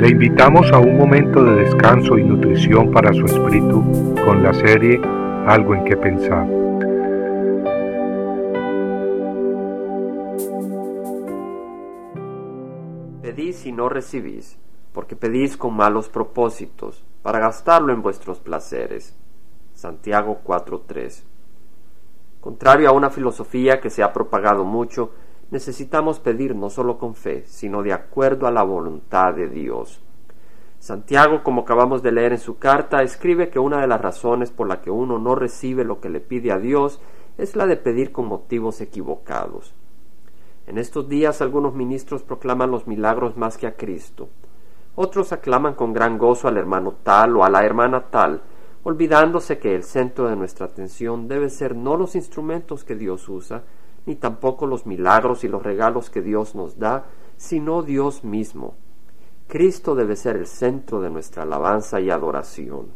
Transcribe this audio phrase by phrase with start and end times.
[0.00, 3.84] Le invitamos a un momento de descanso y nutrición para su espíritu
[4.24, 4.98] con la serie
[5.46, 6.46] Algo en que pensar.
[13.20, 14.58] Pedís y no recibís,
[14.94, 19.14] porque pedís con malos propósitos, para gastarlo en vuestros placeres.
[19.74, 21.24] Santiago 4:3
[22.40, 25.12] Contrario a una filosofía que se ha propagado mucho,
[25.50, 30.00] necesitamos pedir no solo con fe, sino de acuerdo a la voluntad de Dios.
[30.78, 34.66] Santiago, como acabamos de leer en su carta, escribe que una de las razones por
[34.66, 37.00] la que uno no recibe lo que le pide a Dios
[37.36, 39.74] es la de pedir con motivos equivocados.
[40.66, 44.28] En estos días algunos ministros proclaman los milagros más que a Cristo.
[44.94, 48.40] Otros aclaman con gran gozo al hermano tal o a la hermana tal,
[48.82, 53.64] olvidándose que el centro de nuestra atención debe ser no los instrumentos que Dios usa,
[54.10, 57.04] ni tampoco los milagros y los regalos que Dios nos da,
[57.36, 58.74] sino Dios mismo.
[59.46, 62.88] Cristo debe ser el centro de nuestra alabanza y adoración.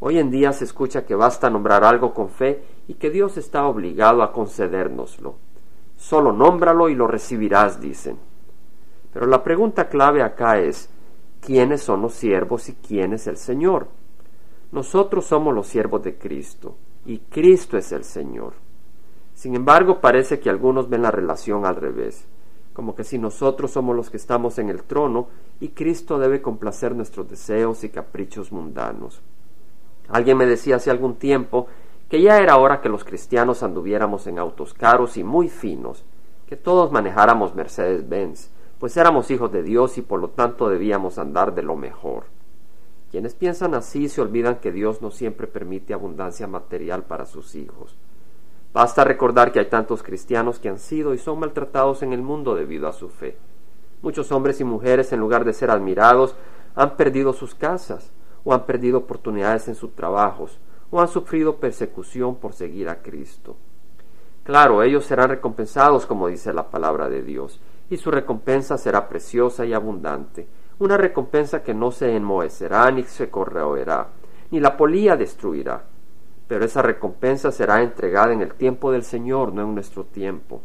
[0.00, 3.64] Hoy en día se escucha que basta nombrar algo con fe y que Dios está
[3.66, 5.36] obligado a concedérnoslo.
[5.96, 8.18] Solo nómbralo y lo recibirás, dicen.
[9.12, 10.90] Pero la pregunta clave acá es,
[11.40, 13.86] ¿quiénes son los siervos y quién es el Señor?
[14.72, 16.74] Nosotros somos los siervos de Cristo
[17.06, 18.67] y Cristo es el Señor.
[19.38, 22.26] Sin embargo, parece que algunos ven la relación al revés,
[22.72, 25.28] como que si nosotros somos los que estamos en el trono
[25.60, 29.22] y Cristo debe complacer nuestros deseos y caprichos mundanos.
[30.08, 31.68] Alguien me decía hace algún tiempo
[32.08, 36.04] que ya era hora que los cristianos anduviéramos en autos caros y muy finos,
[36.48, 38.50] que todos manejáramos Mercedes-Benz,
[38.80, 42.24] pues éramos hijos de Dios y por lo tanto debíamos andar de lo mejor.
[43.12, 47.96] Quienes piensan así se olvidan que Dios no siempre permite abundancia material para sus hijos.
[48.72, 52.54] Basta recordar que hay tantos cristianos que han sido y son maltratados en el mundo
[52.54, 53.36] debido a su fe.
[54.02, 56.36] Muchos hombres y mujeres, en lugar de ser admirados,
[56.74, 58.12] han perdido sus casas,
[58.44, 60.58] o han perdido oportunidades en sus trabajos,
[60.90, 63.56] o han sufrido persecución por seguir a Cristo.
[64.44, 69.64] Claro, ellos serán recompensados, como dice la palabra de Dios, y su recompensa será preciosa
[69.64, 70.46] y abundante,
[70.78, 74.08] una recompensa que no se enmohecerá ni se corroerá,
[74.50, 75.82] ni la polía destruirá
[76.48, 80.62] pero esa recompensa será entregada en el tiempo del Señor, no en nuestro tiempo.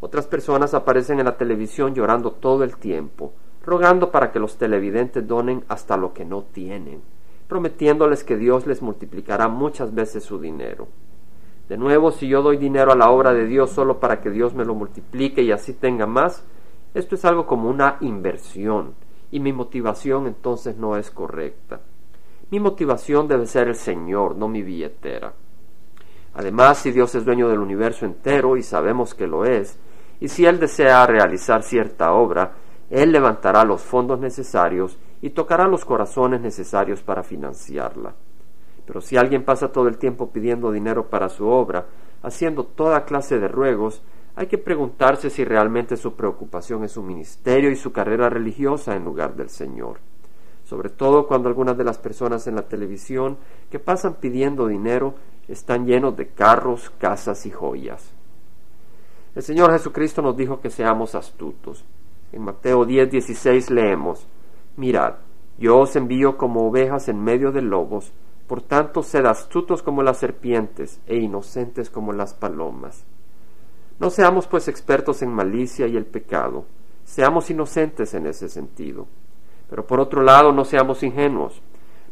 [0.00, 3.32] Otras personas aparecen en la televisión llorando todo el tiempo,
[3.64, 7.00] rogando para que los televidentes donen hasta lo que no tienen,
[7.48, 10.88] prometiéndoles que Dios les multiplicará muchas veces su dinero.
[11.70, 14.54] De nuevo, si yo doy dinero a la obra de Dios solo para que Dios
[14.54, 16.44] me lo multiplique y así tenga más,
[16.92, 18.94] esto es algo como una inversión,
[19.30, 21.80] y mi motivación entonces no es correcta.
[22.54, 25.32] Mi motivación debe ser el Señor, no mi billetera.
[26.34, 29.76] Además, si Dios es dueño del universo entero, y sabemos que lo es,
[30.20, 32.52] y si Él desea realizar cierta obra,
[32.90, 38.14] Él levantará los fondos necesarios y tocará los corazones necesarios para financiarla.
[38.86, 41.86] Pero si alguien pasa todo el tiempo pidiendo dinero para su obra,
[42.22, 44.00] haciendo toda clase de ruegos,
[44.36, 49.02] hay que preguntarse si realmente su preocupación es su ministerio y su carrera religiosa en
[49.02, 49.98] lugar del Señor
[50.64, 53.36] sobre todo cuando algunas de las personas en la televisión
[53.70, 55.14] que pasan pidiendo dinero
[55.48, 58.12] están llenos de carros, casas y joyas.
[59.34, 61.84] El Señor Jesucristo nos dijo que seamos astutos.
[62.32, 64.26] En Mateo 10, 16 leemos,
[64.76, 65.14] Mirad,
[65.58, 68.12] yo os envío como ovejas en medio de lobos,
[68.46, 73.04] por tanto sed astutos como las serpientes e inocentes como las palomas.
[73.98, 76.64] No seamos pues expertos en malicia y el pecado,
[77.04, 79.06] seamos inocentes en ese sentido.
[79.68, 81.62] Pero por otro lado, no seamos ingenuos.